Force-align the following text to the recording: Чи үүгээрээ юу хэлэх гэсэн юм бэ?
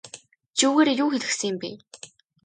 Чи 0.57 0.63
үүгээрээ 0.69 0.99
юу 1.03 1.09
хэлэх 1.11 1.29
гэсэн 1.31 1.49
юм 1.51 1.57
бэ? 1.61 1.69